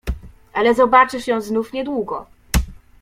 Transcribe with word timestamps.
"Ale 0.53 0.73
zobaczysz 0.75 1.27
ją 1.27 1.41
znów 1.41 1.73
niedługo." 1.73 2.25